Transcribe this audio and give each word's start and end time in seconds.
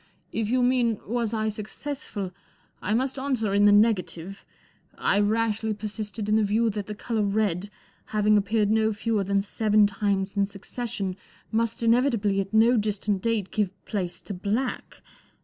44 0.31 0.41
If 0.41 0.49
you 0.49 0.63
mean, 0.63 0.99
was 1.05 1.31
I 1.31 1.49
successful, 1.49 2.31
I 2.81 2.95
must 2.95 3.19
answer 3.19 3.53
in 3.53 3.65
the 3.65 3.71
negative. 3.71 4.43
I 4.97 5.19
rashly 5.19 5.75
persisted 5.75 6.27
in 6.27 6.37
the 6.37 6.43
view 6.43 6.71
that 6.71 6.87
the 6.87 6.95
colour 6.95 7.21
red, 7.21 7.69
having 8.05 8.35
appeared 8.35 8.71
no 8.71 8.93
fewer 8.93 9.23
than 9.23 9.41
seven 9.43 9.85
times 9.85 10.35
in 10.35 10.47
succession, 10.47 11.17
must 11.51 11.83
inevitably 11.83 12.41
at 12.41 12.51
no 12.51 12.77
distant 12.77 13.21
date 13.21 13.51
give 13.51 13.77
place 13.85 14.21
to 14.21 14.33
black. 14.33 15.03